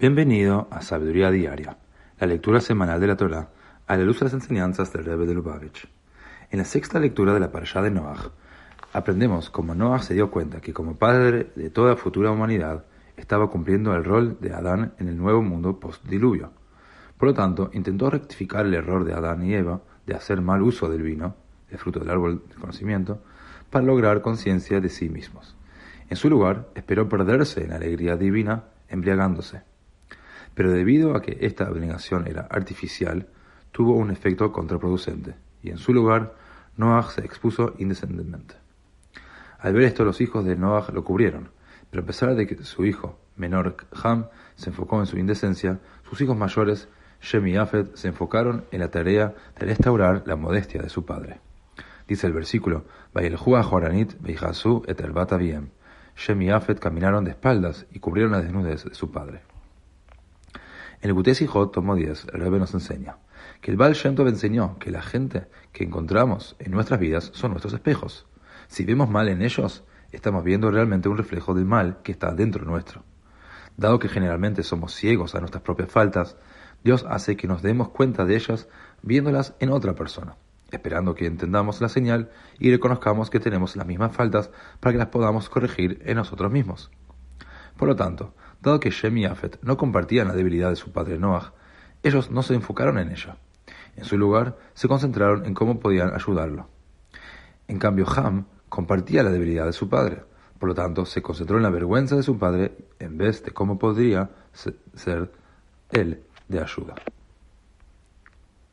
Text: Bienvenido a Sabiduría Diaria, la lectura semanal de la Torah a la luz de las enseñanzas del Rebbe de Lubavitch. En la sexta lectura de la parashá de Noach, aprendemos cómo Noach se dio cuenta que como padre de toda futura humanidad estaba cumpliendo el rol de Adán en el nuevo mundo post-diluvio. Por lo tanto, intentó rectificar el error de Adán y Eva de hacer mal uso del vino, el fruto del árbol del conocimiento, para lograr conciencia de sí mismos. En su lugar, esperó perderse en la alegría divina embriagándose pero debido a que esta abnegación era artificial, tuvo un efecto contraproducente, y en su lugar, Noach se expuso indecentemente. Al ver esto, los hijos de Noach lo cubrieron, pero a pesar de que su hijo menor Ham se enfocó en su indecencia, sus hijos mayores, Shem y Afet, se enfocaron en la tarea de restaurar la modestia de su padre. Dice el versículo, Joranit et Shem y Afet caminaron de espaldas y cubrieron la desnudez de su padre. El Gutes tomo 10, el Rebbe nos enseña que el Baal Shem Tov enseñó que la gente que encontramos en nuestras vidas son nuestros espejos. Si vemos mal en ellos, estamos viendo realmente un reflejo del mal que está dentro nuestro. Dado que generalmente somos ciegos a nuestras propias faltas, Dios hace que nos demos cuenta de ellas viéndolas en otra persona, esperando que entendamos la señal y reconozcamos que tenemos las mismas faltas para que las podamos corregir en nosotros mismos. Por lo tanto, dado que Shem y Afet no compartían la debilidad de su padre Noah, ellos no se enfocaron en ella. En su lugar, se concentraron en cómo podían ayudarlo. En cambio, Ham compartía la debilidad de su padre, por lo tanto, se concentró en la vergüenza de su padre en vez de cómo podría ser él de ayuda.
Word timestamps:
Bienvenido 0.00 0.66
a 0.70 0.80
Sabiduría 0.80 1.30
Diaria, 1.30 1.76
la 2.18 2.26
lectura 2.26 2.62
semanal 2.62 3.02
de 3.02 3.06
la 3.06 3.18
Torah 3.18 3.50
a 3.86 3.96
la 3.98 4.02
luz 4.02 4.18
de 4.18 4.24
las 4.24 4.32
enseñanzas 4.32 4.90
del 4.94 5.04
Rebbe 5.04 5.26
de 5.26 5.34
Lubavitch. 5.34 5.86
En 6.50 6.58
la 6.58 6.64
sexta 6.64 6.98
lectura 6.98 7.34
de 7.34 7.40
la 7.40 7.52
parashá 7.52 7.82
de 7.82 7.90
Noach, 7.90 8.30
aprendemos 8.94 9.50
cómo 9.50 9.74
Noach 9.74 10.04
se 10.04 10.14
dio 10.14 10.30
cuenta 10.30 10.62
que 10.62 10.72
como 10.72 10.96
padre 10.96 11.52
de 11.54 11.68
toda 11.68 11.96
futura 11.96 12.30
humanidad 12.30 12.86
estaba 13.18 13.50
cumpliendo 13.50 13.94
el 13.94 14.02
rol 14.02 14.38
de 14.40 14.54
Adán 14.54 14.94
en 14.98 15.08
el 15.08 15.18
nuevo 15.18 15.42
mundo 15.42 15.78
post-diluvio. 15.78 16.50
Por 17.18 17.28
lo 17.28 17.34
tanto, 17.34 17.68
intentó 17.74 18.08
rectificar 18.08 18.64
el 18.64 18.72
error 18.72 19.04
de 19.04 19.12
Adán 19.12 19.44
y 19.44 19.52
Eva 19.52 19.82
de 20.06 20.14
hacer 20.14 20.40
mal 20.40 20.62
uso 20.62 20.88
del 20.88 21.02
vino, 21.02 21.36
el 21.68 21.76
fruto 21.76 22.00
del 22.00 22.08
árbol 22.08 22.42
del 22.48 22.58
conocimiento, 22.58 23.22
para 23.68 23.84
lograr 23.84 24.22
conciencia 24.22 24.80
de 24.80 24.88
sí 24.88 25.10
mismos. 25.10 25.58
En 26.08 26.16
su 26.16 26.30
lugar, 26.30 26.70
esperó 26.74 27.06
perderse 27.06 27.64
en 27.64 27.68
la 27.68 27.76
alegría 27.76 28.16
divina 28.16 28.64
embriagándose 28.88 29.68
pero 30.54 30.70
debido 30.70 31.16
a 31.16 31.22
que 31.22 31.38
esta 31.40 31.66
abnegación 31.66 32.26
era 32.26 32.42
artificial, 32.50 33.28
tuvo 33.72 33.94
un 33.94 34.10
efecto 34.10 34.52
contraproducente, 34.52 35.34
y 35.62 35.70
en 35.70 35.78
su 35.78 35.92
lugar, 35.92 36.34
Noach 36.76 37.10
se 37.10 37.24
expuso 37.24 37.74
indecentemente. 37.78 38.54
Al 39.58 39.74
ver 39.74 39.84
esto, 39.84 40.04
los 40.04 40.20
hijos 40.20 40.44
de 40.44 40.56
Noach 40.56 40.90
lo 40.90 41.04
cubrieron, 41.04 41.50
pero 41.90 42.02
a 42.02 42.06
pesar 42.06 42.34
de 42.34 42.46
que 42.46 42.62
su 42.64 42.84
hijo 42.84 43.18
menor 43.36 43.76
Ham 44.02 44.26
se 44.54 44.70
enfocó 44.70 45.00
en 45.00 45.06
su 45.06 45.18
indecencia, 45.18 45.80
sus 46.08 46.20
hijos 46.20 46.36
mayores, 46.36 46.88
Shem 47.20 47.46
y 47.48 47.56
Afet, 47.56 47.94
se 47.96 48.08
enfocaron 48.08 48.64
en 48.70 48.80
la 48.80 48.90
tarea 48.90 49.34
de 49.58 49.66
restaurar 49.66 50.22
la 50.26 50.36
modestia 50.36 50.80
de 50.80 50.88
su 50.88 51.04
padre. 51.04 51.40
Dice 52.08 52.26
el 52.26 52.32
versículo, 52.32 52.84
Joranit 53.14 54.14
et 54.26 54.38
Shem 56.16 56.42
y 56.42 56.50
Afet 56.50 56.78
caminaron 56.78 57.24
de 57.24 57.30
espaldas 57.30 57.86
y 57.92 57.98
cubrieron 57.98 58.32
la 58.32 58.40
desnudez 58.40 58.84
de 58.84 58.94
su 58.94 59.10
padre. 59.10 59.49
El 61.00 61.14
Gutes 61.14 61.42
tomo 61.72 61.94
10, 61.94 62.26
el 62.34 62.40
Rebbe 62.40 62.58
nos 62.58 62.74
enseña 62.74 63.16
que 63.62 63.70
el 63.70 63.78
Baal 63.78 63.94
Shem 63.94 64.14
Tov 64.14 64.28
enseñó 64.28 64.78
que 64.78 64.90
la 64.90 65.00
gente 65.00 65.46
que 65.72 65.82
encontramos 65.82 66.56
en 66.58 66.72
nuestras 66.72 67.00
vidas 67.00 67.30
son 67.32 67.52
nuestros 67.52 67.72
espejos. 67.72 68.26
Si 68.68 68.84
vemos 68.84 69.08
mal 69.08 69.28
en 69.28 69.40
ellos, 69.40 69.82
estamos 70.12 70.44
viendo 70.44 70.70
realmente 70.70 71.08
un 71.08 71.16
reflejo 71.16 71.54
del 71.54 71.64
mal 71.64 72.02
que 72.02 72.12
está 72.12 72.32
dentro 72.32 72.66
nuestro. 72.66 73.02
Dado 73.78 73.98
que 73.98 74.10
generalmente 74.10 74.62
somos 74.62 74.92
ciegos 74.94 75.34
a 75.34 75.40
nuestras 75.40 75.62
propias 75.62 75.90
faltas, 75.90 76.36
Dios 76.84 77.06
hace 77.08 77.34
que 77.34 77.48
nos 77.48 77.62
demos 77.62 77.88
cuenta 77.88 78.26
de 78.26 78.36
ellas 78.36 78.68
viéndolas 79.00 79.54
en 79.58 79.70
otra 79.70 79.94
persona, 79.94 80.36
esperando 80.70 81.14
que 81.14 81.24
entendamos 81.24 81.80
la 81.80 81.88
señal 81.88 82.30
y 82.58 82.70
reconozcamos 82.70 83.30
que 83.30 83.40
tenemos 83.40 83.74
las 83.74 83.86
mismas 83.86 84.14
faltas 84.14 84.50
para 84.80 84.92
que 84.92 84.98
las 84.98 85.08
podamos 85.08 85.48
corregir 85.48 86.02
en 86.04 86.16
nosotros 86.16 86.52
mismos. 86.52 86.90
Por 87.78 87.88
lo 87.88 87.96
tanto, 87.96 88.34
dado 88.62 88.80
que 88.80 88.90
Shem 88.90 89.18
y 89.18 89.24
Afet 89.24 89.58
no 89.62 89.76
compartían 89.76 90.28
la 90.28 90.34
debilidad 90.34 90.70
de 90.70 90.76
su 90.76 90.92
padre 90.92 91.18
Noah, 91.18 91.52
ellos 92.02 92.30
no 92.30 92.42
se 92.42 92.54
enfocaron 92.54 92.98
en 92.98 93.10
ella. 93.10 93.36
En 93.96 94.04
su 94.04 94.16
lugar, 94.16 94.56
se 94.74 94.88
concentraron 94.88 95.46
en 95.46 95.54
cómo 95.54 95.80
podían 95.80 96.14
ayudarlo. 96.14 96.68
En 97.68 97.78
cambio, 97.78 98.06
Ham 98.08 98.46
compartía 98.68 99.22
la 99.22 99.30
debilidad 99.30 99.66
de 99.66 99.72
su 99.72 99.88
padre, 99.88 100.22
por 100.58 100.68
lo 100.68 100.74
tanto, 100.74 101.06
se 101.06 101.22
concentró 101.22 101.56
en 101.56 101.62
la 101.62 101.70
vergüenza 101.70 102.16
de 102.16 102.22
su 102.22 102.38
padre 102.38 102.76
en 102.98 103.16
vez 103.16 103.42
de 103.42 103.50
cómo 103.50 103.78
podría 103.78 104.30
ser 104.52 105.32
él 105.90 106.22
de 106.48 106.60
ayuda. 106.60 106.94